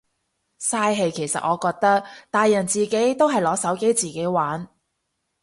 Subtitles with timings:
[0.59, 4.67] 嘥氣其實我覺得，大人自己都係攞手機自己玩。